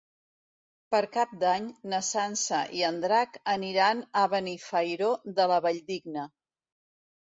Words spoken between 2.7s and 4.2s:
i en Drac aniran